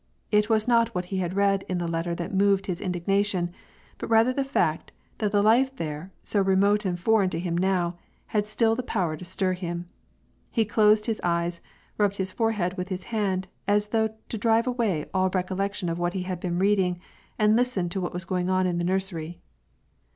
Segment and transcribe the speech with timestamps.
[0.31, 3.53] It was not what he had read in the letter that moved his indignation,
[3.99, 7.99] but rather the fact that the life there, so remote and foreign to him now,
[8.33, 9.87] had still the power to stir him.
[10.49, 11.61] He closed his eyes,
[11.99, 16.13] rubbed his forehead with his hand, as though to drive away all recollection of what
[16.13, 16.99] he had been reading—
[17.37, 19.39] and listened to what was going on in the nursery.